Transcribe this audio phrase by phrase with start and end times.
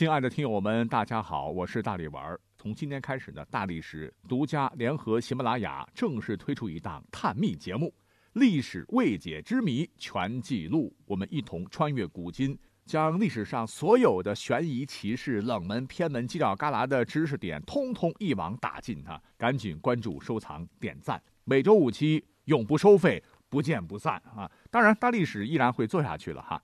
[0.00, 2.34] 亲爱的听友们，大家好，我是大力丸。
[2.56, 7.88] 从今天开始呢，大历史独家联合喜马拉雅正式推出一档探秘节目
[8.32, 19.20] 《历史未解之谜全记录》，我们一同穿越古今，将历史上所有的悬疑奇事、冷门偏门、犄角旮旯的知识点，通通一网打尽啊！
[19.36, 24.50] 赶紧关注、收藏、点赞，每周五期，永不收费，不见不散啊！
[24.70, 26.62] 当然，大历史依然会做下去了哈。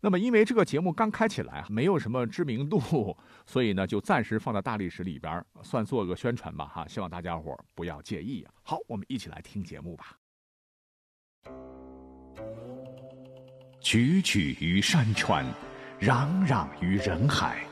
[0.00, 8.52] 那么，因为这个节目刚开起来，没有什么知名度， 所以呢，就暂时放在大历史里边，算做个宣传吧，哈，希望大家伙不要介意啊。
[8.62, 10.16] 好，我们一起来听节目吧。
[13.80, 15.44] 踽踽于山川，
[16.00, 17.64] 攘攘于人海，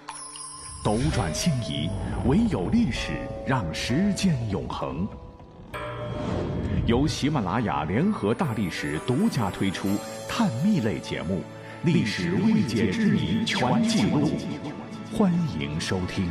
[0.84, 1.90] 斗转星移，
[2.26, 3.12] 唯有历史
[3.46, 5.06] 让时间永恒。
[6.86, 9.88] 由喜马拉雅联合大历史独家推出
[10.28, 11.42] 探秘类节目。
[11.84, 14.30] 历史未解之谜全记录，
[15.12, 15.30] 欢
[15.60, 16.26] 迎收听。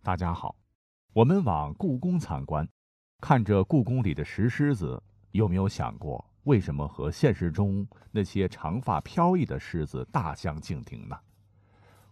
[0.00, 0.54] 大家好，
[1.12, 2.68] 我们往故宫参观，
[3.20, 11.18] 看着故宫里的石狮子，有没有想过为什么和现实中那些长发飘逸的狮子大相径庭呢？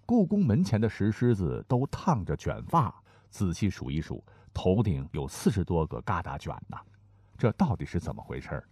[0.04, 2.92] 故宫门前的石狮子都烫着卷发，
[3.30, 6.76] 仔细数一数，头顶有四十多个疙瘩卷呢，
[7.36, 8.68] 这到底是怎么回事儿？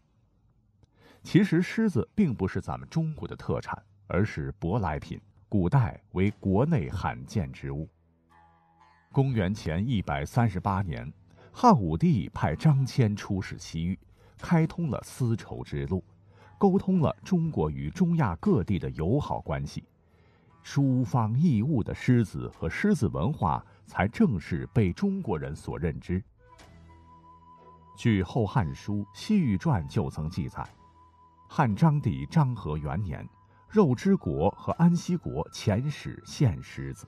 [1.27, 7.89] 其实狮子并不是咱们中国的特产，而是舶来品，古代为国内罕见之物。
[9.11, 11.13] 公元前一百三十八年，
[11.51, 13.99] 汉武帝派张骞出使西域，
[14.39, 16.05] 开通了丝绸之路，
[16.59, 19.83] 沟通了中国与中亚各地的友好关系，
[20.63, 26.23] 殊方异物的狮子和狮子文化才正式被中国人所认知。
[27.99, 30.65] 据《后汉书·西域传》就曾记载。
[31.49, 33.27] 汉章帝章和元年，
[33.71, 37.07] 肉之国和安息国遣使献狮子。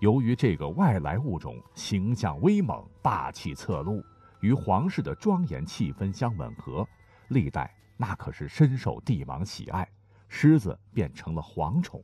[0.00, 4.04] 由于这个外来物种形象威猛、霸气侧露，
[4.40, 6.86] 与皇室的庄严气氛相吻合，
[7.28, 9.88] 历代那可是深受帝王喜爱，
[10.28, 12.00] 狮子便成了皇宠。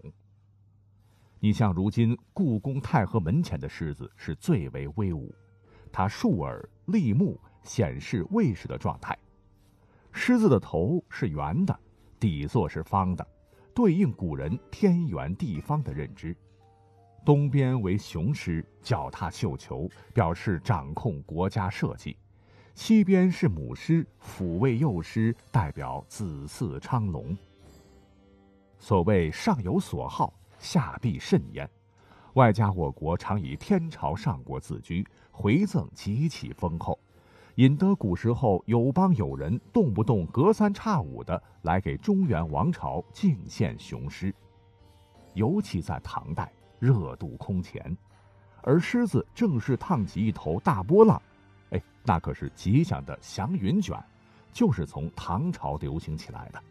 [1.39, 5.33] 你像如今故宫太和门前的狮子是最为威武，
[5.93, 9.17] 它竖耳立目，显示卫士的状态。
[10.13, 11.77] 狮子的头是圆的，
[12.21, 13.27] 底座是方的，
[13.75, 16.37] 对应古人天圆地方的认知。
[17.25, 22.15] 东边为雄狮，脚踏绣球，表示掌控国家社稷；
[22.75, 27.37] 西边是母狮，抚慰幼狮，代表子嗣昌隆。
[28.79, 31.69] 所谓上有所好，下必甚焉。
[32.35, 36.99] 外加我国常以天朝上国自居，回赠极其丰厚。
[37.57, 44.35] 引得古时候有邦有人动不动隔三差五的来给中原王朝敬献雄狮，
[45.35, 47.95] 尤其在唐代热度空前，
[48.63, 51.21] 而狮子正是烫起一头大波浪，
[51.73, 54.03] 哎，那可是吉祥的祥云卷，
[54.51, 56.63] 就是从唐朝流行起来的。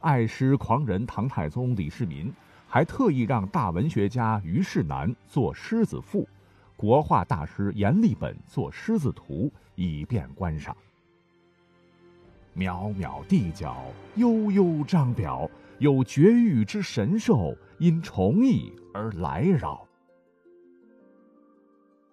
[0.00, 2.30] 爱狮狂人唐太宗李世民
[2.68, 6.28] 还特意让大文学家虞世南做狮子赋。
[6.82, 10.76] 国画大师阎立本作狮子图，以便观赏。
[12.56, 15.48] 渺渺地角，悠悠张表，
[15.78, 19.86] 有绝域之神兽，因崇义而来扰。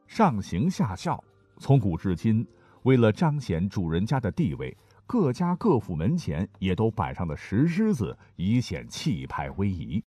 [0.05, 1.23] 上行下效，
[1.57, 2.45] 从古至今，
[2.83, 10.03] 为了彰显主人家的地位，各家各府门前也都摆上了石狮子，以显气派威仪。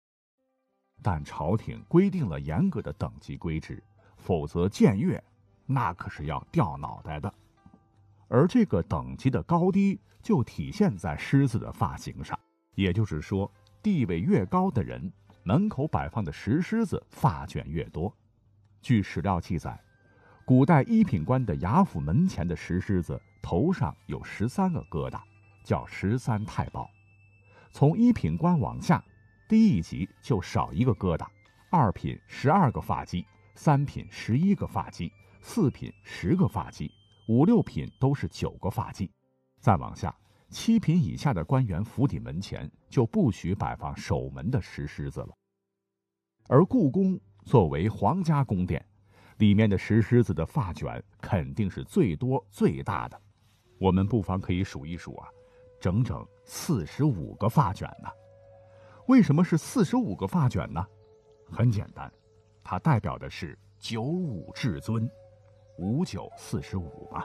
[1.03, 3.83] 但朝廷规定了严格的等级规制。
[4.27, 5.23] 否则僭越，
[5.67, 7.33] 那可是要掉脑袋的。
[8.27, 12.37] 而这个等级的高低，就体现在狮子的发型上。
[12.75, 13.49] 也就是说，
[13.81, 15.13] 地位越高的人，
[15.45, 18.13] 门口摆放的石狮子发卷越多。
[18.83, 19.81] 据史料记载，
[20.45, 25.21] 古代一品官的衙府门前的石狮子头上有十三个疙瘩，
[25.63, 26.91] 叫十三太保。
[27.71, 29.01] 从一品官往下，
[29.49, 31.25] 低一级就少一个疙瘩，
[31.71, 33.25] 二品十二个发髻。
[33.57, 35.11] 三品十一个发髻，
[35.41, 36.91] 四品十个发髻，
[37.27, 39.11] 五六品都是九个发髻。
[39.59, 40.15] 再往下，
[40.51, 45.31] 七品以下的官员府邸门前就不许摆放守门的石狮子了。
[46.49, 48.85] 而故宫作为皇家宫殿，
[49.39, 53.19] 里面的石狮子的发卷肯定是最多最大的。
[53.79, 55.29] 我们不妨可以数一数啊，
[55.81, 58.11] 整整四十五个发卷呢。
[59.09, 60.87] 为什么是四十五个发卷呢？
[61.51, 62.13] 很简单。
[62.69, 65.09] 它代表的是九五至尊，
[65.79, 67.23] 五九四十五嘛。